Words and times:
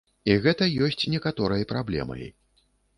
І 0.29 0.37
гэта 0.45 0.69
ёсць 0.87 1.05
некаторай 1.17 1.69
праблемай. 1.77 2.29